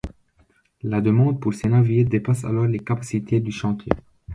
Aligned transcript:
La 0.81 0.99
demande 0.99 1.39
pour 1.39 1.53
ces 1.53 1.69
navires 1.69 2.09
dépasse 2.09 2.43
alors 2.43 2.65
les 2.65 2.79
capacités 2.79 3.39
du 3.39 3.51
chantier. 3.51 3.91